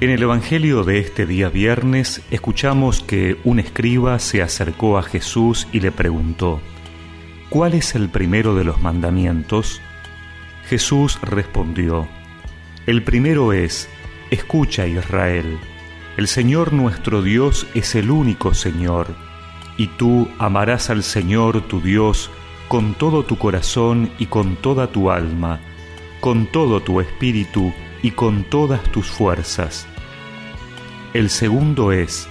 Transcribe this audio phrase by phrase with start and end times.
[0.00, 5.66] En el Evangelio de este día viernes escuchamos que un escriba se acercó a Jesús
[5.72, 6.60] y le preguntó,
[7.48, 9.80] ¿cuál es el primero de los mandamientos?
[10.68, 12.06] Jesús respondió,
[12.86, 13.88] el primero es,
[14.30, 15.58] escucha Israel,
[16.16, 19.08] el Señor nuestro Dios es el único Señor,
[19.78, 22.30] y tú amarás al Señor tu Dios
[22.68, 25.58] con todo tu corazón y con toda tu alma,
[26.20, 27.72] con todo tu espíritu,
[28.02, 29.86] y con todas tus fuerzas.
[31.18, 32.28] El segundo es,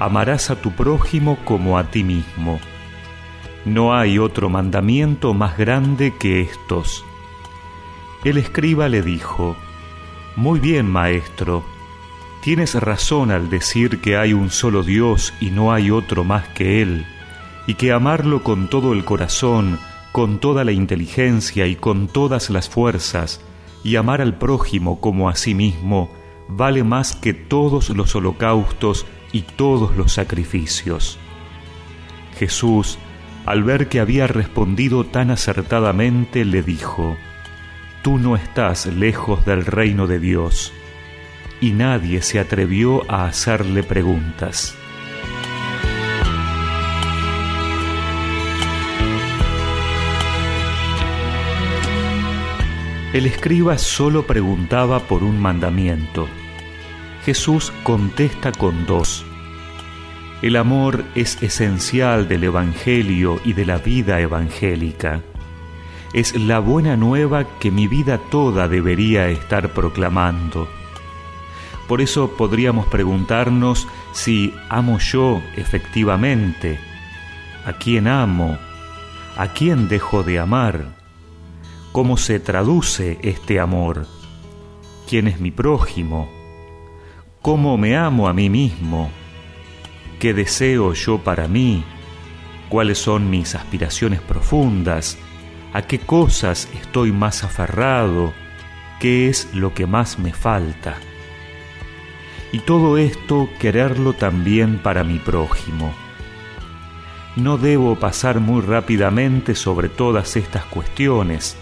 [0.00, 2.58] amarás a tu prójimo como a ti mismo.
[3.64, 7.04] No hay otro mandamiento más grande que estos.
[8.24, 9.56] El escriba le dijo,
[10.34, 11.64] Muy bien, maestro,
[12.42, 16.82] tienes razón al decir que hay un solo Dios y no hay otro más que
[16.82, 17.06] Él,
[17.68, 19.78] y que amarlo con todo el corazón,
[20.10, 23.40] con toda la inteligencia y con todas las fuerzas,
[23.84, 26.10] y amar al prójimo como a sí mismo
[26.48, 31.18] vale más que todos los holocaustos y todos los sacrificios.
[32.38, 32.98] Jesús,
[33.44, 37.16] al ver que había respondido tan acertadamente, le dijo,
[38.02, 40.72] Tú no estás lejos del reino de Dios.
[41.60, 44.76] Y nadie se atrevió a hacerle preguntas.
[53.16, 56.28] El escriba solo preguntaba por un mandamiento.
[57.24, 59.24] Jesús contesta con dos.
[60.42, 65.22] El amor es esencial del Evangelio y de la vida evangélica.
[66.12, 70.68] Es la buena nueva que mi vida toda debería estar proclamando.
[71.88, 76.78] Por eso podríamos preguntarnos si amo yo efectivamente,
[77.64, 78.58] a quién amo,
[79.38, 80.95] a quién dejo de amar
[81.96, 84.06] cómo se traduce este amor,
[85.08, 86.28] quién es mi prójimo,
[87.40, 89.10] cómo me amo a mí mismo,
[90.18, 91.82] qué deseo yo para mí,
[92.68, 95.16] cuáles son mis aspiraciones profundas,
[95.72, 98.34] a qué cosas estoy más aferrado,
[99.00, 100.98] qué es lo que más me falta.
[102.52, 105.94] Y todo esto quererlo también para mi prójimo.
[107.36, 111.56] No debo pasar muy rápidamente sobre todas estas cuestiones,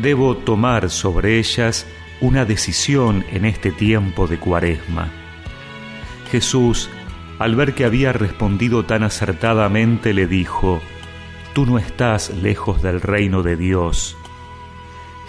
[0.00, 1.86] debo tomar sobre ellas
[2.20, 5.10] una decisión en este tiempo de cuaresma.
[6.30, 6.90] Jesús,
[7.38, 10.80] al ver que había respondido tan acertadamente, le dijo,
[11.54, 14.16] Tú no estás lejos del reino de Dios.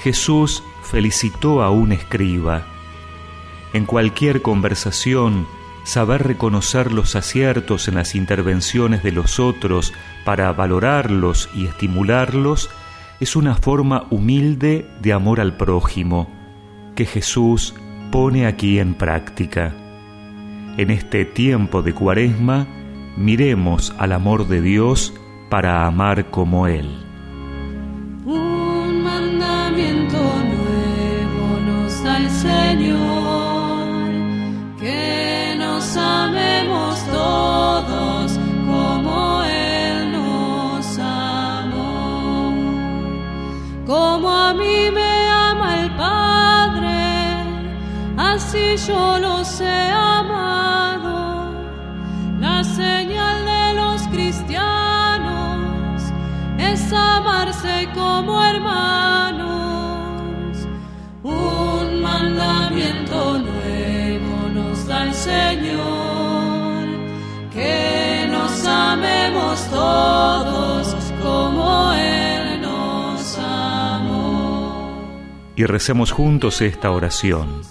[0.03, 2.65] Jesús felicitó a un escriba.
[3.73, 5.47] En cualquier conversación,
[5.83, 9.93] saber reconocer los aciertos en las intervenciones de los otros
[10.25, 12.69] para valorarlos y estimularlos
[13.19, 16.27] es una forma humilde de amor al prójimo
[16.95, 17.75] que Jesús
[18.11, 19.73] pone aquí en práctica.
[20.77, 22.67] En este tiempo de cuaresma,
[23.17, 25.13] miremos al amor de Dios
[25.49, 27.08] para amar como Él.
[43.89, 47.43] Como a mí me ama el Padre,
[48.17, 51.51] así yo los he amado.
[52.39, 56.03] La señal de los cristianos
[56.59, 59.47] es amarse como hermanos.
[61.23, 66.85] Un mandamiento nuevo nos da el Señor,
[67.51, 70.68] que nos amemos todos
[75.59, 77.63] y recemos juntos esta oración.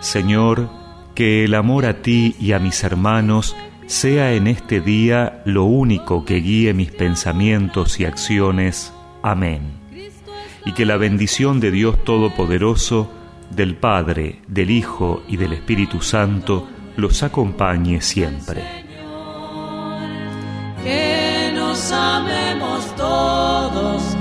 [0.00, 0.68] Señor,
[1.14, 3.54] que el amor a ti y a mis hermanos
[3.86, 8.92] sea en este día lo único que guíe mis pensamientos y acciones.
[9.22, 9.60] Amén.
[10.66, 13.08] Y que la bendición de Dios Todopoderoso,
[13.50, 18.64] del Padre, del Hijo y del Espíritu Santo los acompañe siempre.
[20.82, 24.16] Que nos amemos todos